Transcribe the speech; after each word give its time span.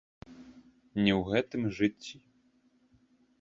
Не 1.03 1.13
ў 1.19 1.21
гэтым 1.29 1.61
жыцці. 1.81 2.17